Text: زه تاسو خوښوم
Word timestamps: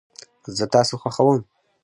زه 0.57 0.65
تاسو 0.73 0.93
خوښوم 1.01 1.39